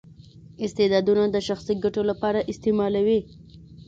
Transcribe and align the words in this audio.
استعدادونه 0.65 1.23
د 1.31 1.37
شخصي 1.47 1.73
ګټو 1.83 2.01
لپاره 2.11 2.45
استعمالوي. 2.51 3.19